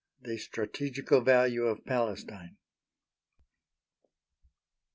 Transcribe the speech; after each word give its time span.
THE 0.19 0.39
STRATEGICAL 0.39 1.21
VALUE 1.21 1.67
OF 1.67 1.85
PALESTINE. 1.85 2.57